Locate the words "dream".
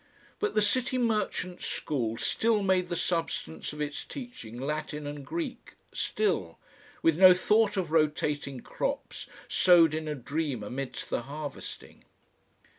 10.15-10.63